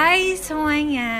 Hai 0.00 0.32
semuanya, 0.32 1.12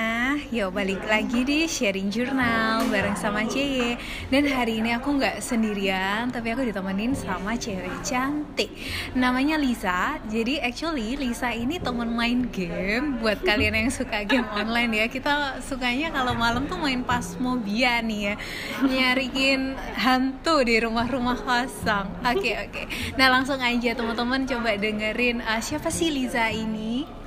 yuk 0.48 0.72
balik 0.72 1.04
lagi 1.04 1.44
di 1.44 1.68
sharing 1.68 2.08
jurnal 2.08 2.88
bareng 2.88 3.12
sama 3.12 3.44
Cie 3.44 4.00
Dan 4.32 4.48
hari 4.48 4.80
ini 4.80 4.96
aku 4.96 5.20
nggak 5.20 5.44
sendirian, 5.44 6.32
tapi 6.32 6.56
aku 6.56 6.64
ditemenin 6.64 7.12
sama 7.12 7.60
cewek 7.60 7.92
cantik. 8.00 8.72
Namanya 9.12 9.60
Lisa, 9.60 10.16
jadi 10.32 10.64
actually 10.64 11.12
Lisa 11.20 11.52
ini 11.52 11.76
temen 11.76 12.08
main 12.08 12.48
game. 12.48 13.20
Buat 13.20 13.44
kalian 13.44 13.84
yang 13.84 13.92
suka 13.92 14.24
game 14.24 14.48
online 14.56 14.96
ya 14.96 15.06
Kita 15.12 15.60
sukanya 15.60 16.08
kalau 16.16 16.32
malam 16.32 16.64
tuh 16.64 16.80
main 16.80 17.04
Pasmobia 17.04 18.00
nih 18.00 18.32
ya. 18.32 18.34
Nyariin 18.80 19.76
hantu 20.00 20.64
di 20.64 20.80
rumah-rumah 20.80 21.36
kosong. 21.36 22.08
Oke 22.24 22.56
oke, 22.56 22.88
nah 23.20 23.28
langsung 23.28 23.60
aja 23.60 23.92
teman-teman 23.92 24.48
coba 24.48 24.72
dengerin 24.80 25.44
uh, 25.44 25.60
Siapa 25.60 25.92
sih 25.92 26.08
Lisa 26.08 26.48
ini? 26.48 27.20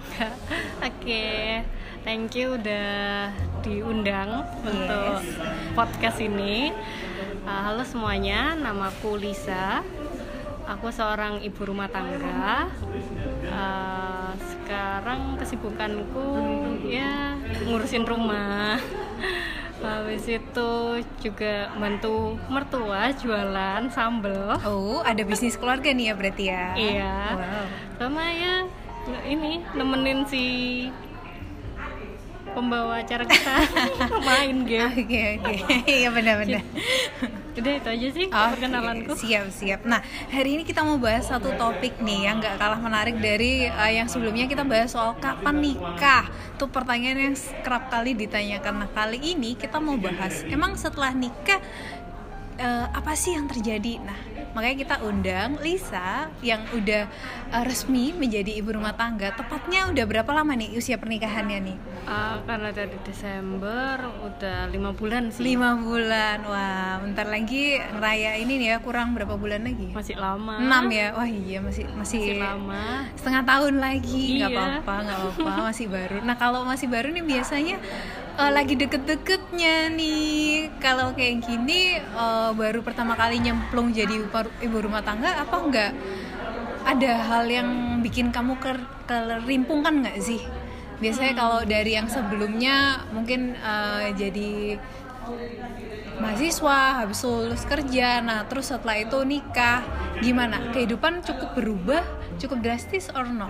Oke, 0.83 1.63
thank 2.03 2.35
you 2.35 2.59
udah 2.59 3.31
diundang 3.63 4.43
untuk 4.67 5.23
podcast 5.79 6.19
ini. 6.19 6.75
Uh, 7.47 7.61
halo 7.71 7.87
semuanya, 7.87 8.51
namaku 8.51 9.15
Lisa. 9.15 9.79
Aku 10.67 10.91
seorang 10.91 11.39
ibu 11.39 11.63
rumah 11.63 11.87
tangga. 11.87 12.67
Uh, 13.47 14.35
sekarang 14.35 15.39
kesibukanku 15.39 16.27
ya 16.83 17.39
ngurusin 17.63 18.03
rumah. 18.03 18.75
Habis 19.79 20.27
itu 20.27 20.71
juga 21.23 21.71
bantu 21.79 22.35
mertua 22.51 23.15
jualan 23.15 23.87
sambel. 23.87 24.59
Oh, 24.67 24.99
ada 24.99 25.23
bisnis 25.23 25.55
keluarga 25.55 25.95
nih 25.95 26.11
ya 26.11 26.13
berarti 26.19 26.43
ya? 26.51 26.65
Iya. 26.75 27.15
Wow. 27.39 27.65
Sama 28.03 28.27
ya 28.35 28.82
ini 29.27 29.59
nemenin 29.75 30.23
si 30.27 30.43
pembawa 32.53 33.01
acara 33.01 33.25
kita 33.25 33.55
main 34.27 34.63
game. 34.63 34.93
Oke 34.93 35.21
oke, 35.41 35.55
iya 35.89 36.09
benar-benar. 36.13 36.61
Udah 37.57 37.73
itu 37.77 37.89
aja 37.89 38.07
sih 38.13 38.25
Oke, 38.29 38.49
perkenalanku. 38.57 39.13
Siap 39.13 39.45
siap. 39.49 39.81
Nah 39.85 40.01
hari 40.29 40.57
ini 40.57 40.63
kita 40.65 40.85
mau 40.85 40.97
bahas 41.01 41.29
satu 41.29 41.53
topik 41.57 42.01
nih 42.01 42.29
yang 42.29 42.41
nggak 42.41 42.57
kalah 42.57 42.81
menarik 42.81 43.17
dari 43.17 43.69
uh, 43.69 43.91
yang 43.91 44.09
sebelumnya 44.09 44.45
kita 44.45 44.65
bahas 44.65 44.93
soal 44.93 45.17
kapan 45.17 45.61
nikah. 45.61 46.29
Tuh 46.57 46.69
pertanyaan 46.69 47.33
yang 47.33 47.35
kerap 47.65 47.89
kali 47.89 48.13
ditanyakan. 48.13 48.85
Nah 48.85 48.89
kali 48.93 49.17
ini 49.21 49.57
kita 49.57 49.81
mau 49.81 49.97
bahas 49.97 50.45
emang 50.49 50.77
setelah 50.77 51.13
nikah 51.13 51.61
uh, 52.61 52.87
apa 52.93 53.13
sih 53.17 53.33
yang 53.33 53.49
terjadi? 53.49 54.01
Nah 54.01 54.32
makanya 54.53 54.77
kita 54.79 54.95
undang 55.01 55.57
Lisa 55.59 56.29
yang 56.39 56.61
udah 56.69 57.09
uh, 57.49 57.63
resmi 57.63 58.13
menjadi 58.13 58.53
ibu 58.53 58.71
rumah 58.71 58.93
tangga. 58.93 59.33
Tepatnya 59.33 59.89
udah 59.89 60.05
berapa 60.05 60.29
lama 60.29 60.53
nih 60.53 60.73
usia 60.73 60.95
pernikahannya 60.95 61.59
nih? 61.59 61.77
Ah, 62.03 62.37
karena 62.43 62.69
dari 62.69 62.93
Desember 63.01 63.95
udah 64.21 64.69
lima 64.69 64.91
bulan 64.91 65.29
sih. 65.29 65.41
Lima 65.45 65.73
bulan, 65.75 66.43
wah 66.43 66.99
bentar 66.99 67.25
lagi 67.25 67.79
ngeraya 67.79 68.37
ini 68.37 68.59
nih 68.59 68.67
ya 68.67 68.77
kurang 68.79 69.13
berapa 69.13 69.33
bulan 69.33 69.63
lagi? 69.63 69.89
Masih 69.89 70.15
lama. 70.15 70.59
Enam 70.59 70.85
ya, 70.87 71.11
wah 71.13 71.25
iya 71.25 71.57
masih 71.57 71.87
masih, 71.93 72.19
Masih 72.21 72.39
lama. 72.39 73.07
setengah 73.15 73.43
tahun 73.43 73.75
lagi, 73.79 74.23
nggak 74.37 74.51
Iya. 74.51 74.59
apa-apa 74.59 74.93
nggak 75.01 75.17
apa-apa 75.17 75.51
masih 75.65 75.87
baru. 75.87 76.17
Nah 76.21 76.35
kalau 76.35 76.61
masih 76.63 76.87
baru 76.87 77.07
nih 77.09 77.23
biasanya 77.23 77.77
eh, 78.41 78.51
lagi 78.57 78.73
deket-deketnya 78.81 79.75
nih, 79.93 80.69
kalau 80.83 81.07
kayak 81.17 81.35
gini 81.45 81.81
eh, 82.01 82.49
baru 82.61 82.79
pertama 82.87 83.13
kali 83.21 83.35
nyemplung 83.45 83.93
jadi 83.93 84.13
ibu- 84.65 84.83
rumah 84.85 85.03
tangga 85.07 85.31
apa 85.43 85.55
enggak? 85.65 85.91
Ada 86.83 87.11
hal 87.29 87.45
yang 87.47 87.69
bikin 88.03 88.27
kamu 88.35 88.59
ker 88.63 88.77
kerimpungkan 89.09 90.03
nggak 90.03 90.19
sih? 90.19 90.41
Biasanya 91.01 91.33
kalau 91.35 91.59
dari 91.67 91.91
yang 91.99 92.07
sebelumnya 92.11 92.75
mungkin 93.15 93.55
eh, 93.55 94.07
jadi 94.21 94.77
mahasiswa 96.19 97.03
habis 97.03 97.19
lulus 97.25 97.63
kerja. 97.67 98.21
Nah 98.23 98.45
terus 98.47 98.71
setelah 98.71 98.99
itu 98.99 99.19
nikah. 99.25 99.83
Gimana? 100.21 100.71
Kehidupan 100.71 101.25
cukup 101.25 101.57
berubah? 101.57 102.03
Cukup 102.39 102.63
drastis 102.63 103.11
or 103.13 103.27
no? 103.27 103.49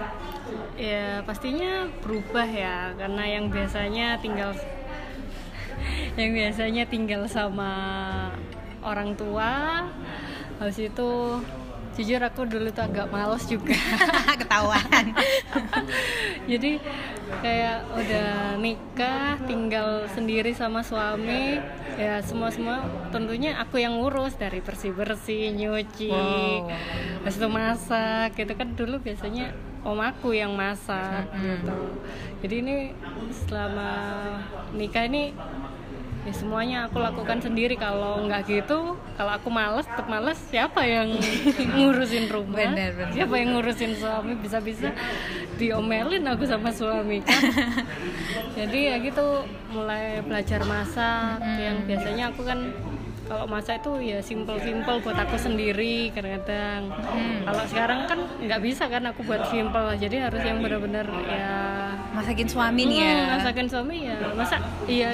Ya 0.79 1.21
pastinya 1.27 1.87
berubah 2.01 2.47
ya. 2.47 2.97
Karena 2.97 3.23
yang 3.27 3.53
biasanya 3.53 4.17
tinggal 4.19 4.55
yang 6.19 6.31
biasanya 6.33 6.83
tinggal 6.89 7.27
sama 7.29 7.71
orang 8.83 9.15
tua 9.15 9.83
habis 10.59 10.79
itu 10.79 11.39
jujur 11.93 12.21
aku 12.25 12.49
dulu 12.49 12.73
tuh 12.73 12.83
agak 12.89 13.07
males 13.13 13.45
juga. 13.45 13.77
Ketahuan. 14.41 15.13
Jadi 16.51 16.81
kayak 17.39 17.77
udah 17.89 18.31
nikah 18.55 19.39
tinggal 19.43 19.87
sendiri 20.07 20.51
sama 20.51 20.81
suami 20.81 21.57
ya 21.93 22.19
semua 22.19 22.49
semua 22.49 22.81
tentunya 23.09 23.55
aku 23.55 23.77
yang 23.77 23.97
ngurus 23.97 24.35
dari 24.35 24.59
bersih 24.59 24.91
bersih 24.91 25.49
nyuci 25.51 26.09
Wow. 26.09 26.69
habis 27.21 27.37
itu 27.37 27.47
masak 27.47 28.33
gitu 28.33 28.53
kan 28.53 28.73
dulu 28.73 28.99
biasanya 28.99 29.53
om 29.81 29.97
aku 29.97 30.31
yang 30.31 30.53
masak 30.53 31.27
gitu 31.33 31.75
jadi 32.39 32.55
ini 32.59 32.75
selama 33.45 33.89
nikah 34.71 35.05
ini 35.05 35.31
ya 36.23 36.33
semuanya 36.33 36.77
aku 36.87 36.97
lakukan 37.03 37.43
sendiri. 37.43 37.75
Kalau 37.75 38.23
nggak 38.23 38.41
gitu 38.47 38.95
kalau 39.19 39.31
aku 39.35 39.49
males 39.51 39.85
tetap 39.85 40.07
males 40.07 40.39
siapa 40.49 40.81
yang 40.87 41.11
ngurusin 41.75 42.31
rumah? 42.31 42.63
Benar, 42.71 42.91
benar. 42.95 43.11
siapa 43.11 43.33
yang 43.35 43.49
ngurusin 43.55 43.91
suami? 43.99 44.33
Bisa-bisa 44.39 44.89
diomelin 45.59 46.23
aku 46.27 46.47
sama 46.47 46.71
suami 46.71 47.19
kan? 47.21 47.41
Jadi 48.57 48.79
ya 48.89 48.95
gitu 49.03 49.43
mulai 49.73 50.23
belajar 50.23 50.63
masak. 50.63 51.43
Yang 51.43 51.77
biasanya 51.89 52.23
aku 52.31 52.41
kan 52.47 52.59
kalau 53.23 53.47
masak 53.47 53.79
itu 53.79 54.13
ya 54.13 54.19
simple-simple 54.19 54.99
buat 54.99 55.15
aku 55.15 55.35
sendiri 55.39 56.11
kadang-kadang. 56.11 56.91
Kalau 57.43 57.63
sekarang 57.71 57.99
kan 58.07 58.19
nggak 58.39 58.61
bisa 58.61 58.87
kan 58.91 59.03
aku 59.07 59.23
buat 59.23 59.47
simple 59.47 59.95
jadi 59.95 60.27
harus 60.27 60.43
yang 60.43 60.59
benar-benar 60.59 61.07
ya 61.27 61.51
masakin 62.13 62.45
suami 62.45 62.83
nih 62.85 62.99
ya. 63.01 63.15
Hmm, 63.15 63.31
masakan 63.41 63.67
suami 63.67 63.97
ya 64.05 64.15
masa 64.37 64.55
iya 64.85 65.11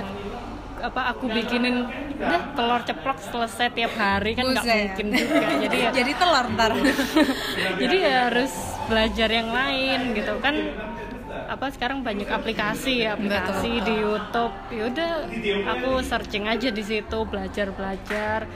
apa 0.80 1.02
aku 1.12 1.28
bikinin 1.28 1.88
udah 2.20 2.42
telur 2.56 2.82
ceplok 2.88 3.20
selesai 3.20 3.68
tiap 3.76 3.94
hari 4.00 4.32
kan 4.36 4.48
nggak 4.48 4.64
mungkin 4.64 5.08
juga. 5.12 5.48
Jadi 5.68 5.78
ya 5.78 5.90
jadi 5.92 6.12
telur 6.16 6.46
ntar. 6.56 6.72
Jadi 7.82 7.96
ya 8.00 8.16
harus 8.32 8.54
belajar 8.88 9.30
yang 9.30 9.50
lain 9.52 10.00
gitu. 10.16 10.34
Kan 10.40 10.56
apa 11.50 11.66
sekarang 11.74 12.06
banyak 12.06 12.30
aplikasi 12.30 13.04
ya 13.04 13.20
aplikasi 13.20 13.84
di 13.84 13.94
YouTube. 14.00 14.54
Ya 14.72 14.84
udah 14.88 15.12
aku 15.78 16.00
searching 16.06 16.48
aja 16.48 16.70
di 16.72 16.84
situ 16.84 17.20
belajar 17.28 17.76
belajar 17.76 18.48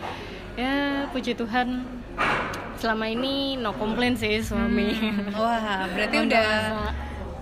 ya 0.53 1.09
puji 1.09 1.33
Tuhan 1.33 1.81
selama 2.77 3.09
ini 3.09 3.57
no 3.57 3.73
komplain 3.75 4.15
sih 4.15 4.39
suami. 4.39 4.95
Wah 5.35 5.87
berarti 5.91 6.17
udah. 6.29 6.49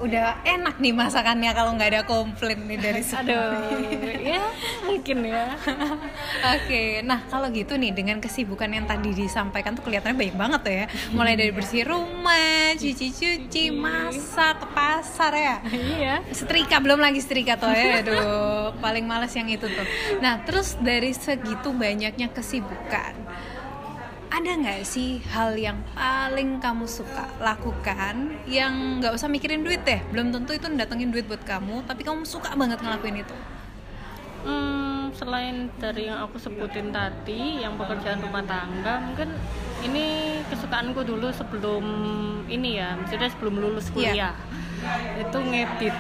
Udah 0.02 0.42
enak 0.44 0.76
nih 0.82 0.94
masakannya 0.94 1.52
kalau 1.54 1.78
nggak 1.78 1.90
ada 1.94 2.02
komplain 2.04 2.66
nih 2.66 2.80
dari 2.82 3.02
aduh 3.22 3.78
ya 4.18 4.42
mungkin 4.86 5.18
ya 5.26 5.46
Oke, 6.58 7.06
nah 7.06 7.22
kalau 7.30 7.54
gitu 7.54 7.78
nih 7.78 7.94
dengan 7.94 8.18
kesibukan 8.18 8.68
yang 8.68 8.86
tadi 8.90 9.14
disampaikan 9.14 9.78
tuh 9.78 9.86
kelihatannya 9.86 10.18
banyak 10.18 10.38
banget 10.38 10.60
tuh 10.66 10.74
ya. 10.74 10.86
Mulai 11.14 11.34
dari 11.38 11.52
bersih 11.54 11.84
rumah, 11.86 12.74
cuci-cuci, 12.76 13.70
masak, 13.72 14.66
ke 14.66 14.68
pasar 14.74 15.32
ya. 15.38 15.56
iya 15.70 16.16
Setrika 16.34 16.82
belum 16.82 16.98
lagi 16.98 17.22
setrika 17.22 17.62
tuh 17.62 17.70
ya. 17.72 18.02
Aduh, 18.02 18.74
paling 18.82 19.06
males 19.06 19.32
yang 19.38 19.48
itu 19.48 19.70
tuh. 19.70 19.88
Nah, 20.20 20.42
terus 20.44 20.76
dari 20.82 21.14
segitu 21.14 21.72
banyaknya 21.72 22.32
kesibukan, 22.34 23.14
ada 24.32 24.52
nggak 24.56 24.88
sih 24.88 25.20
hal 25.28 25.60
yang 25.60 25.76
paling 25.92 26.58
kamu 26.58 26.88
suka 26.88 27.28
lakukan 27.38 28.32
yang 28.48 29.04
nggak 29.04 29.12
usah 29.12 29.28
mikirin 29.28 29.62
duit 29.62 29.84
deh 29.84 30.00
belum 30.08 30.32
tentu 30.32 30.56
itu 30.56 30.72
datengin 30.72 31.12
duit 31.12 31.28
buat 31.28 31.44
kamu 31.44 31.84
tapi 31.84 32.02
kamu 32.02 32.24
suka 32.24 32.56
banget 32.56 32.80
ngelakuin 32.80 33.22
itu 33.22 33.36
Hmm, 34.42 35.14
selain 35.14 35.70
dari 35.78 36.10
yang 36.10 36.26
aku 36.26 36.42
sebutin 36.42 36.90
tadi, 36.90 37.62
yang 37.62 37.78
pekerjaan 37.78 38.26
rumah 38.26 38.42
tangga, 38.42 38.98
mungkin 38.98 39.38
ini 39.86 40.06
kesukaanku 40.50 41.06
dulu 41.06 41.30
sebelum 41.30 41.86
ini 42.50 42.82
ya, 42.82 42.98
maksudnya 42.98 43.30
sebelum 43.30 43.62
lulus 43.62 43.94
Iya. 43.94 43.94
kuliah. 43.94 44.36
Itu 45.22 45.38
ngedit 45.46 45.94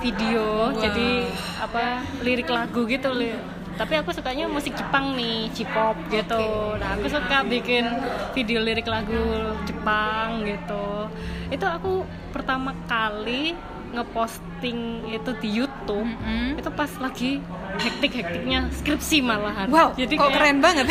video, 0.00 0.72
Wow. 0.72 0.80
jadi 0.80 1.28
apa 1.60 1.84
lirik 2.24 2.48
lagu 2.48 2.88
gitu 2.88 3.12
li. 3.12 3.36
Tapi 3.78 3.94
aku 3.94 4.10
sukanya 4.10 4.50
musik 4.50 4.74
Jepang 4.74 5.14
nih, 5.14 5.46
J-pop 5.54 5.94
gitu. 6.10 6.74
Nah, 6.76 6.98
aku 6.98 7.06
suka 7.06 7.46
bikin 7.46 7.86
video 8.34 8.58
lirik 8.58 8.90
lagu 8.90 9.54
Jepang 9.64 10.42
gitu. 10.42 11.06
Itu 11.48 11.64
aku 11.64 12.02
pertama 12.34 12.74
kali 12.90 13.54
ngeposting 13.88 15.08
itu 15.08 15.30
di 15.40 15.48
YouTube 15.48 16.04
Mm-mm. 16.04 16.60
itu 16.60 16.70
pas 16.76 16.92
lagi 17.00 17.40
hektik-hektiknya 17.80 18.68
skripsi 18.68 19.24
malahan. 19.24 19.64
wow 19.72 19.96
jadi 19.96 20.12
kok 20.12 20.28
kayak, 20.28 20.36
keren 20.36 20.58
banget 20.60 20.86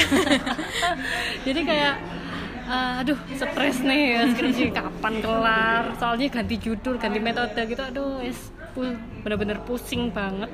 Jadi 1.46 1.62
kayak 1.62 1.96
uh, 2.68 3.02
aduh 3.02 3.20
stres 3.34 3.78
nih 3.82 4.02
ya 4.18 4.22
skripsi 4.36 4.64
kapan 4.78 5.14
kelar 5.24 5.84
soalnya 5.98 6.28
ganti 6.30 6.56
judul 6.60 7.00
ganti 7.00 7.20
metode 7.22 7.62
gitu 7.66 7.82
aduh 7.82 8.20
es 8.22 8.52
bener-bener 9.26 9.58
pusing 9.66 10.14
banget 10.14 10.54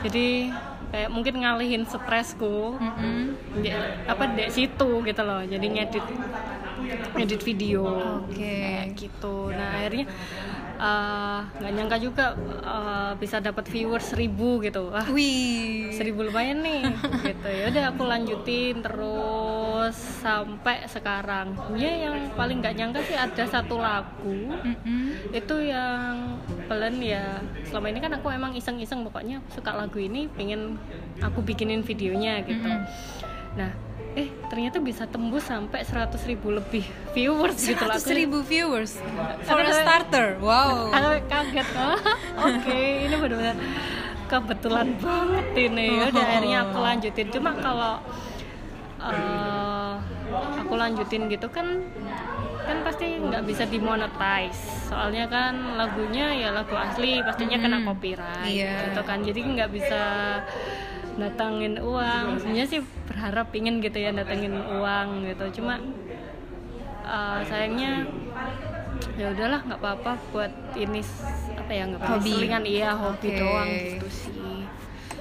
jadi 0.00 0.48
kayak 0.88 1.10
mungkin 1.12 1.44
ngalihin 1.44 1.84
stresku 1.84 2.80
Mm-mm. 2.80 3.36
di, 3.60 3.68
apa 4.08 4.24
di 4.32 4.48
situ 4.48 4.88
gitu 5.04 5.22
loh 5.22 5.44
jadi 5.44 5.66
ngedit 5.68 6.06
ngedit 7.12 7.42
video 7.44 7.84
Oke. 8.24 8.40
kayak 8.40 8.96
gitu 8.96 9.52
nah 9.52 9.68
akhirnya 9.76 10.06
eh, 10.78 11.40
nggak 11.60 11.72
nyangka 11.76 11.96
juga 12.00 12.24
eh, 12.64 13.12
bisa 13.20 13.36
dapat 13.44 13.68
viewers 13.68 14.08
seribu 14.08 14.64
gitu 14.64 14.88
wah 14.88 15.04
Wih. 15.12 15.92
seribu 15.92 16.24
lumayan 16.24 16.64
nih 16.64 16.88
gitu 17.36 17.48
ya 17.52 17.64
udah 17.68 17.84
aku 17.92 18.02
lanjutin 18.08 18.80
terus 18.80 19.67
sampai 19.94 20.84
sekarang 20.86 21.56
ya 21.76 22.08
yang 22.08 22.30
paling 22.34 22.60
nggak 22.62 22.74
nyangka 22.76 23.00
sih 23.04 23.16
ada 23.16 23.44
satu 23.48 23.80
lagu 23.80 24.52
Mm-mm. 24.62 25.32
itu 25.34 25.54
yang 25.64 26.38
pelan 26.66 27.00
ya 27.00 27.42
selama 27.68 27.86
ini 27.92 27.98
kan 28.00 28.12
aku 28.16 28.28
emang 28.32 28.52
iseng-iseng 28.54 29.02
pokoknya 29.04 29.40
aku 29.44 29.60
suka 29.60 29.72
lagu 29.74 29.98
ini 29.98 30.28
pengen 30.32 30.76
aku 31.20 31.40
bikinin 31.42 31.84
videonya 31.84 32.44
gitu 32.44 32.68
Mm-mm. 32.68 32.86
nah 33.56 33.70
eh 34.18 34.28
ternyata 34.50 34.82
bisa 34.82 35.06
tembus 35.06 35.46
sampai 35.46 35.86
100.000 35.86 36.10
ribu 36.26 36.50
lebih 36.50 36.82
viewers 37.14 37.60
gitu 37.62 37.84
lah 37.86 38.00
100 38.00 38.20
ribu 38.24 38.42
viewers 38.42 38.98
for 39.46 39.62
a 39.62 39.70
starter. 39.70 40.40
Wow. 40.42 40.88
aku 40.96 41.22
kaget 41.30 41.68
oh, 41.78 41.98
oke 42.42 42.78
ini 43.06 43.14
benar-benar 43.14 43.56
kebetulan 44.28 44.88
banget 45.00 45.46
ini 45.56 45.88
Ya 46.02 46.06
udah 46.12 46.24
akhirnya 46.24 46.58
aku 46.68 46.78
lanjutin 46.82 47.26
cuma 47.32 47.50
kalau 47.56 47.94
eh, 49.00 49.57
aku 50.58 50.74
lanjutin 50.74 51.26
gitu 51.26 51.48
kan 51.48 51.82
kan 52.60 52.84
pasti 52.84 53.16
nggak 53.16 53.42
bisa 53.42 53.64
dimonetize 53.64 54.60
soalnya 54.84 55.24
kan 55.26 55.56
lagunya 55.74 56.28
ya 56.30 56.48
lagu 56.50 56.74
asli 56.74 57.20
pastinya 57.20 57.56
kena 57.56 57.78
Hmm. 57.78 57.88
copyright 57.88 58.44
Iya. 58.44 58.92
gitu 58.92 59.00
kan 59.02 59.18
jadi 59.20 59.40
nggak 59.40 59.70
bisa 59.70 60.02
datangin 61.16 61.80
uang 61.80 62.38
sebenarnya 62.38 62.66
sih 62.68 62.80
berharap 63.04 63.48
pingin 63.48 63.80
gitu 63.80 63.98
ya 63.98 64.12
datangin 64.12 64.52
uang 64.54 65.24
gitu 65.24 65.58
cuma 65.58 65.80
eh, 67.02 67.40
sayangnya 67.42 68.04
ya 69.14 69.30
udahlah 69.30 69.60
nggak 69.62 69.80
apa-apa 69.80 70.12
buat 70.30 70.52
ini 70.74 71.00
apa 71.56 71.70
ya 71.70 71.82
nggak 71.86 72.00
apa-apa 72.00 72.18
Hobi. 72.18 72.30
selingan 72.30 72.64
iya 72.64 72.90
hobi 72.92 73.28
Oke. 73.28 73.38
doang 73.38 73.68
gitu 73.68 74.06
sih 74.08 74.30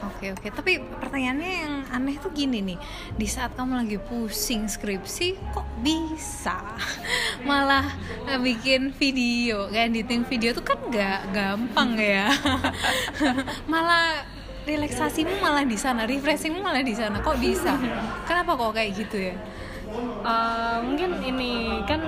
Oke 0.08 0.32
oke, 0.32 0.48
tapi 0.56 0.80
pertanyaannya 0.80 1.52
yang 1.52 1.76
aneh 1.92 2.16
tuh 2.16 2.32
gini 2.32 2.64
nih, 2.64 2.80
di 3.20 3.28
saat 3.28 3.52
kamu 3.60 3.84
lagi 3.84 4.00
pusing 4.00 4.72
skripsi, 4.72 5.36
kok 5.52 5.68
bisa? 5.84 6.64
Malah 7.50 7.92
eh, 8.32 8.40
bikin 8.40 8.96
video, 8.96 9.68
kayak 9.68 9.92
editing 9.92 10.24
video 10.24 10.56
tuh 10.56 10.64
kan 10.64 10.80
nggak 10.80 11.36
gampang 11.36 12.00
ya, 12.00 12.32
malah 13.72 14.24
relaksasimu 14.64 15.44
malah 15.44 15.68
di 15.68 15.76
sana, 15.76 16.08
refreshingmu 16.08 16.64
malah 16.64 16.84
di 16.84 16.96
sana, 16.96 17.20
kok 17.20 17.40
bisa? 17.40 17.76
Kenapa 18.24 18.56
kok 18.56 18.72
kayak 18.76 18.92
gitu 18.96 19.18
ya? 19.32 19.36
Eh, 20.28 20.78
mungkin 20.84 21.24
ini 21.24 21.82
kan 21.88 22.04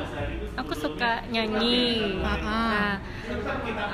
aku 0.59 0.73
suka 0.75 1.23
nyanyi. 1.31 2.19
Ah, 2.19 2.27
ah. 2.27 2.39
nah 2.43 2.91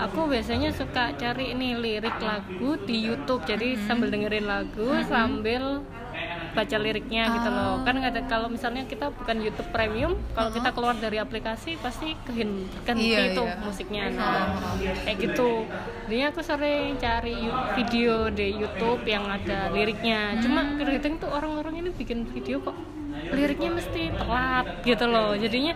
aku 0.10 0.26
biasanya 0.26 0.74
suka 0.74 1.14
cari 1.14 1.54
ini 1.54 1.78
lirik 1.78 2.18
lagu 2.18 2.76
di 2.84 3.06
YouTube. 3.06 3.46
Jadi 3.46 3.78
sambil 3.86 4.10
dengerin 4.10 4.50
lagu 4.50 4.98
sambil 5.06 5.86
baca 6.56 6.78
liriknya 6.80 7.28
gitu 7.36 7.50
loh. 7.52 7.84
Kan 7.84 8.00
ada 8.00 8.24
kalau 8.26 8.48
misalnya 8.48 8.88
kita 8.88 9.12
bukan 9.12 9.44
YouTube 9.44 9.70
Premium 9.70 10.16
kalau 10.32 10.50
kita 10.50 10.72
keluar 10.72 10.96
dari 10.96 11.20
aplikasi 11.20 11.76
pasti 11.78 12.16
kehin 12.24 12.64
kehenti 12.88 13.12
Iya, 13.12 13.20
itu 13.36 13.44
iya. 13.44 13.60
musiknya 13.60 14.04
nah. 14.16 14.56
Kayak 15.04 15.18
gitu. 15.20 15.68
Jadi 16.08 16.22
aku 16.24 16.40
sering 16.40 16.96
cari 16.96 17.38
video 17.76 18.32
di 18.32 18.56
YouTube 18.56 19.04
yang 19.04 19.28
ada 19.28 19.68
liriknya. 19.70 20.40
Cuma 20.40 20.64
kadang-kadang 20.80 21.20
tuh 21.20 21.30
orang-orang 21.30 21.84
ini 21.84 21.90
bikin 21.92 22.24
video 22.32 22.64
kok 22.64 22.78
liriknya 23.36 23.76
mesti 23.76 24.16
telat 24.16 24.66
gitu 24.88 25.06
loh. 25.06 25.36
Jadinya 25.36 25.76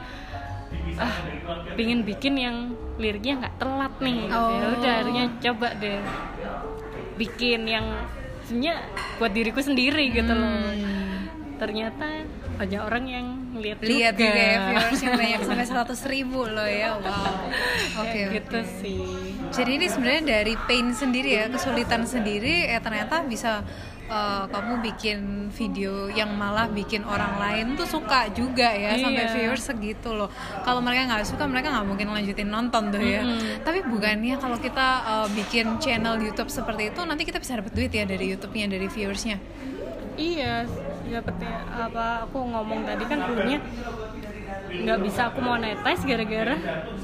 ah 1.00 1.16
pingin 1.76 2.04
bikin 2.04 2.36
yang 2.36 2.56
liriknya 3.02 3.42
nggak 3.46 3.56
telat 3.58 3.94
nih 4.00 4.20
Oh. 4.30 4.52
ya. 4.54 4.66
Udah 4.80 4.94
akhirnya 5.02 5.26
coba 5.40 5.68
deh 5.76 6.00
bikin 7.18 7.68
yang 7.68 7.86
sebenarnya 8.50 8.82
buat 9.22 9.30
diriku 9.30 9.62
sendiri 9.62 10.10
gitu 10.10 10.34
loh 10.34 10.74
Hmm. 10.74 11.30
ternyata 11.62 12.26
banyak 12.60 12.82
orang 12.84 13.04
yang 13.08 13.28
lihat 13.56 13.78
Lihat 13.80 14.14
juga 14.14 14.28
juga 14.28 14.44
ya 14.44 14.60
viewers 14.70 15.00
yang 15.00 15.16
banyak 15.16 15.40
sampai 15.42 15.66
100 15.66 16.14
ribu 16.14 16.40
loh 16.44 16.68
ya, 16.68 17.00
wow. 17.00 17.48
Oke 18.04 18.12
Kayak 18.12 18.28
oke. 18.28 18.36
gitu 18.36 18.60
sih 18.78 19.00
Jadi 19.50 19.72
ini 19.80 19.88
sebenarnya 19.88 20.24
dari 20.38 20.54
pain 20.68 20.92
sendiri 20.92 21.30
ya, 21.34 21.48
kesulitan 21.48 22.04
sendiri, 22.04 22.68
ya 22.68 22.78
ternyata 22.78 23.24
bisa 23.24 23.66
uh, 24.06 24.46
kamu 24.46 24.86
bikin 24.86 25.20
video 25.50 26.06
yang 26.08 26.36
malah 26.36 26.70
bikin 26.70 27.02
orang 27.02 27.34
lain 27.40 27.74
tuh 27.74 27.90
suka 27.90 28.30
juga 28.30 28.70
ya 28.70 28.94
sampai 28.94 29.26
Iya. 29.26 29.34
viewers 29.34 29.66
segitu 29.66 30.14
loh. 30.14 30.30
Kalau 30.62 30.86
mereka 30.86 31.10
nggak 31.10 31.26
suka, 31.26 31.50
mereka 31.50 31.74
nggak 31.74 31.88
mungkin 31.88 32.14
lanjutin 32.14 32.46
nonton 32.46 32.94
tuh 32.94 33.02
ya. 33.02 33.26
Mm-mm. 33.26 33.66
Tapi 33.66 33.82
bukannya 33.82 34.38
kalau 34.38 34.62
kita 34.62 34.88
uh, 35.02 35.28
bikin 35.34 35.82
channel 35.82 36.22
YouTube 36.22 36.54
seperti 36.54 36.94
itu, 36.94 37.02
nanti 37.02 37.26
kita 37.26 37.42
bisa 37.42 37.58
dapat 37.58 37.74
duit 37.74 37.90
ya 37.90 38.06
dari 38.06 38.30
YouTube-nya, 38.30 38.70
dari 38.70 38.86
viewersnya. 38.86 39.38
Iya, 40.14 40.68
seperti 41.02 41.46
apa 41.70 42.06
aku 42.24 42.38
ngomong 42.44 42.80
tadi 42.84 43.04
kan 43.06 43.18
sebelumnya 43.20 43.60
nggak 44.70 45.00
bisa 45.02 45.22
aku 45.30 45.40
monetize 45.42 46.04
gara-gara 46.06 46.56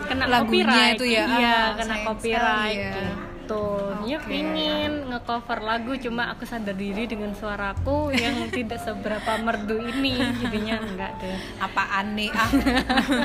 kena 0.05 0.23
Lagunya 0.27 0.65
copyright. 0.65 0.95
itu 0.95 1.05
ya, 1.07 1.23
Iya, 1.25 1.55
ah, 1.55 1.67
kena 1.75 1.95
copyright 2.03 2.45
sekali 2.45 2.77
ya. 2.77 2.93
gitu. 2.93 3.03
Ya 4.05 4.17
Oke. 4.21 4.29
pingin 4.33 5.09
ngecover 5.09 5.61
lagu 5.61 5.93
cuma 6.01 6.33
aku 6.33 6.45
sadar 6.45 6.73
diri 6.73 7.05
dengan 7.05 7.33
suaraku 7.33 8.13
yang 8.13 8.47
tidak 8.57 8.81
seberapa 8.81 9.37
merdu 9.41 9.81
ini, 9.81 10.17
jadinya 10.41 10.81
enggak 10.81 11.11
deh. 11.21 11.37
Apaan 11.61 12.17
nih? 12.17 12.29
Ah. 12.33 12.49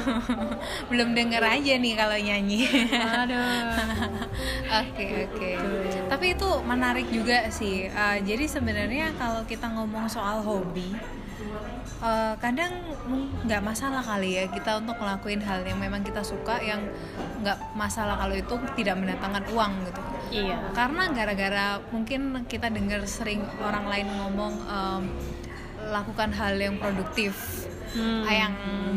Belum 0.92 1.16
denger 1.16 1.40
aja 1.40 1.72
nih 1.80 1.94
kalau 1.96 2.18
nyanyi. 2.20 2.60
Aduh. 2.92 3.76
Oke 4.84 5.06
oke. 5.28 5.50
Tapi 6.08 6.26
itu 6.36 6.48
menarik 6.64 7.08
juga 7.08 7.48
sih. 7.48 7.88
Uh, 7.88 8.18
jadi 8.24 8.44
sebenarnya 8.44 9.12
kalau 9.16 9.44
kita 9.44 9.68
ngomong 9.72 10.08
soal 10.08 10.44
hobi, 10.44 10.92
uh, 12.00 12.34
kadang 12.40 12.72
nggak 13.44 13.62
masalah 13.62 14.02
kali 14.02 14.40
ya 14.40 14.44
kita 14.48 14.80
untuk 14.80 14.96
ngelakuin 14.98 15.40
hal 15.44 15.64
yang 15.64 15.78
memang 15.80 16.02
kita 16.02 16.24
suka 16.24 16.60
yang 16.60 16.80
nggak 17.40 17.56
masalah 17.76 18.16
kalau 18.20 18.36
itu 18.36 18.54
tidak 18.76 18.96
mendatangkan 19.00 19.44
uang 19.52 19.72
gitu. 19.88 20.02
Iya. 20.30 20.58
Karena 20.76 21.04
gara-gara 21.12 21.66
mungkin 21.92 22.44
kita 22.48 22.68
dengar 22.68 23.04
sering 23.08 23.44
orang 23.60 23.86
lain 23.88 24.08
ngomong 24.20 24.54
um, 24.68 25.04
lakukan 25.90 26.30
hal 26.36 26.54
yang 26.60 26.76
produktif 26.76 27.64
Hmm. 27.90 28.22
yang 28.22 28.54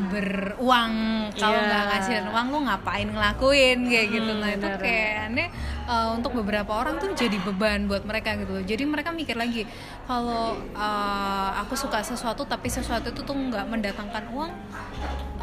beruang 0.07 0.93
kalau 1.33 1.57
Iya. 1.57 1.65
nggak 1.65 1.83
ngasihin 1.89 2.25
uang 2.29 2.47
lu 2.53 2.59
ngapain 2.62 3.07
ngelakuin 3.09 3.79
kayak 3.89 4.07
gitu 4.12 4.31
Hmm, 4.31 4.41
nah 4.45 4.50
itu 4.53 4.67
kayaknya 4.77 5.45
uh, 5.89 6.13
untuk 6.13 6.38
beberapa 6.38 6.69
orang 6.69 7.01
tuh 7.01 7.09
jadi 7.13 7.41
beban 7.41 7.89
buat 7.89 8.05
mereka 8.05 8.38
gitu 8.38 8.53
loh. 8.53 8.63
jadi 8.63 8.85
mereka 8.85 9.09
mikir 9.09 9.33
lagi 9.33 9.65
kalau 10.05 10.53
uh, 10.77 11.50
aku 11.57 11.73
suka 11.73 12.05
sesuatu 12.05 12.45
tapi 12.45 12.69
sesuatu 12.69 13.09
itu 13.09 13.21
tuh 13.21 13.33
nggak 13.33 13.65
mendatangkan 13.65 14.29
uang 14.29 14.53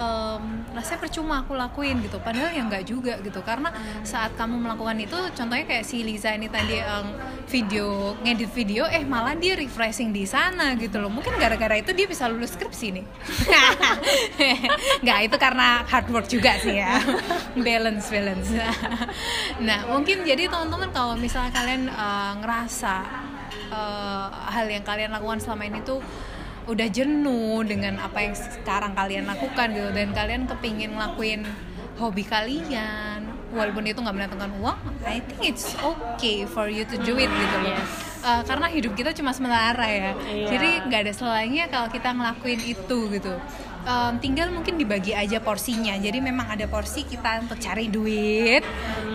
um, 0.00 0.64
rasanya 0.73 1.00
percuma 1.04 1.45
aku 1.45 1.52
lakuin 1.52 2.00
gitu. 2.00 2.16
Padahal 2.25 2.50
ya 2.57 2.64
nggak 2.64 2.85
juga 2.88 3.21
gitu. 3.21 3.45
Karena 3.45 3.69
saat 4.02 4.33
kamu 4.35 4.57
melakukan 4.57 4.97
itu 4.97 5.19
contohnya 5.37 5.64
kayak 5.69 5.85
si 5.85 6.00
Liza 6.00 6.33
ini 6.33 6.49
tadi 6.49 6.80
yang 6.80 7.12
video 7.50 8.16
ngedit 8.23 8.50
video 8.54 8.87
eh 8.88 9.04
malah 9.04 9.37
dia 9.37 9.54
refreshing 9.54 10.11
di 10.11 10.25
sana 10.25 10.73
gitu 10.80 10.97
loh. 10.97 11.12
Mungkin 11.12 11.37
gara-gara 11.37 11.76
itu 11.76 11.92
dia 11.92 12.09
bisa 12.09 12.26
lulus 12.26 12.57
skripsi 12.57 12.87
nih. 12.97 13.04
Nggak 15.04 15.19
itu 15.28 15.37
karena 15.37 15.85
hard 15.85 16.09
work 16.09 16.26
juga 16.26 16.57
sih 16.59 16.80
ya. 16.80 16.99
Balance 17.66 18.09
balance. 18.09 18.49
Nah 19.61 19.85
mungkin 19.92 20.25
jadi 20.25 20.49
teman-teman 20.49 20.88
kalau 20.95 21.14
misalnya 21.21 21.52
kalian 21.52 21.92
uh, 21.92 22.33
ngerasa 22.40 23.04
uh, 23.69 24.28
hal 24.49 24.66
yang 24.73 24.80
kalian 24.80 25.12
lakukan 25.12 25.37
selama 25.42 25.69
ini 25.69 25.80
tuh 25.85 26.00
udah 26.71 26.89
jenuh 26.89 27.67
dengan 27.67 27.99
apa 27.99 28.23
yang 28.23 28.35
sekarang 28.39 28.95
kalian 28.95 29.27
lakukan 29.27 29.75
gitu. 29.75 29.91
Dan 29.91 30.15
kalian 30.15 30.47
kepingin 30.47 30.95
ngelakuin 30.95 31.43
hobi 31.99 32.23
kalian. 32.23 33.27
Walaupun 33.50 33.83
itu 33.83 33.99
nggak 33.99 34.15
mendatangkan 34.15 34.62
uang 34.62 34.79
I 35.03 35.19
think 35.27 35.43
it's 35.43 35.75
okay 35.83 36.47
for 36.47 36.71
you 36.71 36.87
to 36.87 36.97
do 37.03 37.19
it 37.19 37.27
gitu 37.27 37.57
loh. 37.67 37.75
Yes. 37.75 37.91
Uh, 38.21 38.43
karena 38.47 38.71
hidup 38.71 38.93
kita 38.95 39.11
cuma 39.17 39.35
sementara 39.35 39.89
ya. 39.89 40.12
Iya. 40.29 40.47
jadi 40.55 40.71
nggak 40.87 41.00
ada 41.09 41.12
salahnya 41.17 41.65
kalau 41.67 41.89
kita 41.91 42.15
ngelakuin 42.15 42.61
itu 42.62 42.99
gitu. 43.11 43.35
Um, 43.81 44.21
tinggal 44.21 44.53
mungkin 44.53 44.77
dibagi 44.77 45.17
aja 45.17 45.41
porsinya. 45.41 45.97
Jadi 45.97 46.21
memang 46.21 46.53
ada 46.53 46.69
porsi 46.69 47.03
kita 47.03 47.43
untuk 47.43 47.57
cari 47.59 47.89
duit 47.89 48.61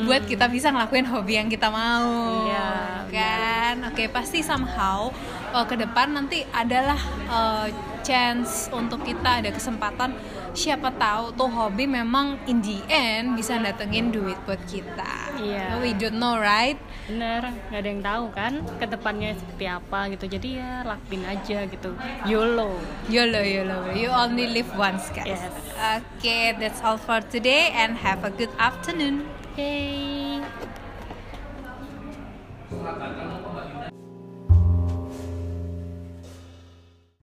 buat 0.03 0.25
kita 0.25 0.50
bisa 0.50 0.74
ngelakuin 0.74 1.05
hobi 1.05 1.38
yang 1.38 1.47
kita 1.47 1.69
mau. 1.69 2.50
Iya, 2.50 2.69
kan? 3.13 3.75
Oke 3.93 4.09
pasti 4.09 4.41
somehow 4.41 5.13
uh, 5.55 5.63
ke 5.63 5.79
depan 5.79 6.12
nanti 6.12 6.43
adalah 6.51 7.00
uh, 7.31 7.67
chance 8.03 8.67
untuk 8.69 9.01
kita 9.01 9.41
ada 9.41 9.50
kesempatan 9.50 10.13
siapa 10.55 10.93
tahu 10.95 11.35
tuh 11.35 11.51
hobi 11.51 11.83
memang 11.83 12.39
in 12.47 12.63
the 12.63 12.79
end 12.88 13.35
bisa 13.35 13.59
datengin 13.59 14.12
duit 14.12 14.39
buat 14.47 14.62
kita. 14.69 15.35
Iya. 15.35 15.83
we 15.83 15.91
don't 15.91 16.15
know 16.15 16.39
right? 16.39 16.79
Bener 17.12 17.51
nggak 17.71 17.79
ada 17.81 17.89
yang 17.91 18.03
tahu 18.05 18.24
kan 18.31 18.53
ke 18.79 18.85
depannya 18.88 19.35
seperti 19.35 19.65
apa 19.67 20.00
gitu. 20.15 20.25
Jadi 20.31 20.50
ya 20.62 20.88
lakuin 20.88 21.24
aja 21.27 21.67
gitu. 21.67 21.91
Yolo. 22.24 22.79
YOLO 23.12 23.41
YOLO. 23.43 23.79
You 23.97 24.13
only 24.15 24.47
live 24.47 24.69
once 24.79 25.12
guys. 25.12 25.35
Yes. 25.35 25.43
okay 25.75 26.55
that's 26.55 26.79
all 26.79 26.95
for 26.95 27.19
today 27.19 27.75
and 27.75 28.00
have 28.00 28.24
a 28.24 28.31
good 28.31 28.53
afternoon. 28.55 29.27
Hey 29.59 30.39